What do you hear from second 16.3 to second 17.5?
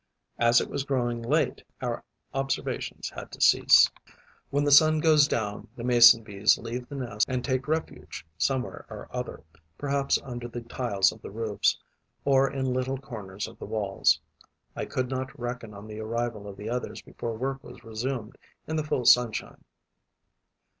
of the others before